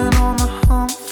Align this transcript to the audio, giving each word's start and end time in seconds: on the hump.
on 0.00 0.36
the 0.36 0.46
hump. 0.46 1.09